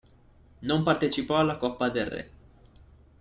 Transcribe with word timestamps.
Non 0.61 0.81
partecipò 0.83 1.37
alla 1.37 1.57
Coppa 1.57 1.89
del 1.89 2.05
Re. 2.07 2.29